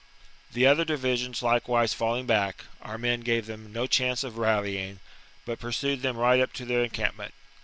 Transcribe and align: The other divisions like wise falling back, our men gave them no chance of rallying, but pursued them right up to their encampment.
The 0.51 0.65
other 0.65 0.83
divisions 0.83 1.43
like 1.43 1.67
wise 1.67 1.93
falling 1.93 2.25
back, 2.25 2.65
our 2.81 2.97
men 2.97 3.19
gave 3.21 3.45
them 3.45 3.71
no 3.71 3.85
chance 3.85 4.23
of 4.23 4.39
rallying, 4.39 4.99
but 5.45 5.59
pursued 5.59 6.01
them 6.01 6.17
right 6.17 6.39
up 6.41 6.53
to 6.53 6.65
their 6.65 6.83
encampment. 6.83 7.35